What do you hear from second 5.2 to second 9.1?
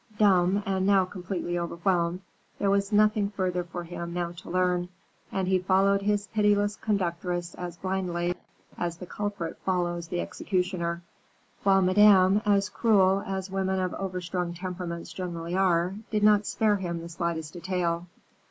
and he followed his pitiless conductress as blindly as the